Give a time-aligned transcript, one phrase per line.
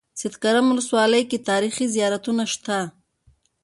[0.19, 2.79] سیدکرم ولسوالۍ کې تاریخي زيارتونه شته.